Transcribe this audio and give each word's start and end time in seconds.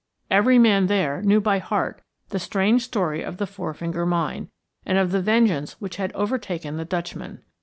Every 0.31 0.57
man 0.57 0.87
there 0.87 1.21
knew 1.21 1.39
by 1.39 1.59
heart 1.59 2.01
the 2.29 2.39
strange 2.39 2.83
story 2.83 3.21
of 3.21 3.37
the 3.37 3.45
Four 3.45 3.75
Finger 3.75 4.03
Mine, 4.03 4.49
and 4.83 4.97
of 4.97 5.11
the 5.11 5.21
vengeance 5.21 5.73
which 5.79 5.97
had 5.97 6.11
overtaken 6.13 6.77
the 6.77 6.85
Dutchman. 6.85 7.43